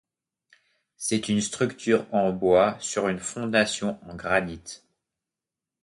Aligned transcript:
C'est 0.97 1.29
une 1.29 1.41
structure 1.41 2.07
en 2.11 2.31
bois 2.33 2.75
sur 2.79 3.07
une 3.07 3.19
fondation 3.19 3.99
en 4.09 4.15
granit. 4.15 4.81